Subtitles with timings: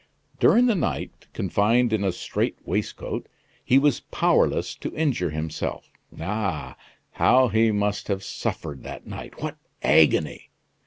[0.39, 3.27] During the night, confined in a straight waistcoat,
[3.63, 5.91] he was powerless to injure himself.
[6.19, 6.75] Ah!
[7.11, 9.43] how he must have suffered that night!
[9.43, 10.49] What agony!